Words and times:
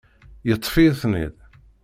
Yeṭṭef-iyi-ten-id. 0.47 1.35